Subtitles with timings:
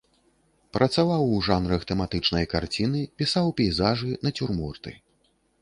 [0.77, 4.99] Працаваў у жанрах тэматычнай карціны, пісаў пейзажы, нацюрморты.